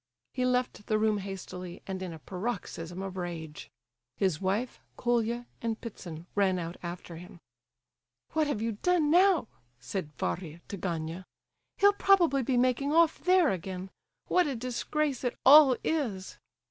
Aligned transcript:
He 0.33 0.45
left 0.47 0.87
the 0.87 0.97
room 0.97 1.19
hastily 1.19 1.83
and 1.85 2.01
in 2.01 2.11
a 2.11 2.17
paroxysm 2.17 3.03
of 3.03 3.17
rage. 3.17 3.69
His 4.17 4.41
wife, 4.41 4.79
Colia, 4.97 5.45
and 5.61 5.79
Ptitsin 5.79 6.25
ran 6.33 6.57
out 6.57 6.75
after 6.81 7.17
him. 7.17 7.37
"What 8.31 8.47
have 8.47 8.63
you 8.63 8.71
done 8.71 9.11
now?" 9.11 9.47
said 9.79 10.11
Varia 10.17 10.59
to 10.69 10.75
Gania. 10.77 11.23
"He'll 11.77 11.93
probably 11.93 12.41
be 12.41 12.57
making 12.57 12.91
off 12.91 13.23
there 13.23 13.51
again! 13.51 13.91
What 14.25 14.47
a 14.47 14.55
disgrace 14.55 15.23
it 15.23 15.37
all 15.45 15.77
is!" 15.83 16.39